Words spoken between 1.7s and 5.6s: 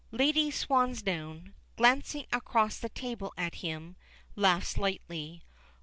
glancing across the table at him, laughs lightly.